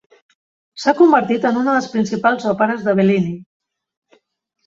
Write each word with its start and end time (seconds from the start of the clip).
S'ha 0.83 0.93
convertit 1.01 1.43
en 1.49 1.59
una 1.59 1.75
de 1.75 1.75
les 1.75 1.89
principals 1.97 2.47
òperes 2.53 2.81
de 2.87 2.95
Bellini. 3.01 3.35